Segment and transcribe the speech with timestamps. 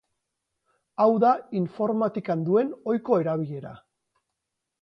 [1.03, 3.79] Hau da informatikan duen ohiko erabilera.